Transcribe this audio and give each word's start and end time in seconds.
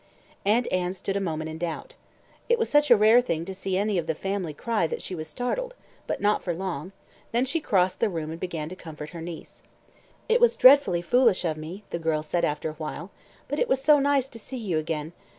Aunt 0.47 0.67
Anne 0.73 0.93
stood 0.95 1.15
a 1.15 1.19
moment 1.19 1.47
in 1.51 1.59
doubt. 1.59 1.93
It 2.49 2.57
was 2.57 2.71
such 2.71 2.89
a 2.89 2.97
rare 2.97 3.21
thing 3.21 3.45
to 3.45 3.53
see 3.53 3.77
any 3.77 3.99
of 3.99 4.07
"the 4.07 4.15
family" 4.15 4.51
cry 4.51 4.87
that 4.87 4.99
she 4.99 5.13
was 5.13 5.27
startled 5.27 5.75
but 6.07 6.19
not 6.19 6.41
for 6.43 6.55
long; 6.55 6.91
then 7.31 7.45
she 7.45 7.59
crossed 7.61 7.99
the 7.99 8.09
room 8.09 8.31
and 8.31 8.39
began 8.39 8.67
to 8.69 8.75
comfort 8.75 9.11
her 9.11 9.21
niece. 9.21 9.61
"It 10.27 10.41
was 10.41 10.57
dreadfully 10.57 11.03
foolish 11.03 11.45
of 11.45 11.55
me," 11.55 11.83
the 11.91 11.99
girl 11.99 12.23
said 12.23 12.43
after 12.43 12.67
a 12.71 12.79
while, 12.81 13.11
"but 13.47 13.59
it 13.59 13.69
was 13.69 13.79
so 13.79 13.99
nice 13.99 14.27
to 14.29 14.39
see 14.39 14.57
you 14.57 14.79
again. 14.79 15.13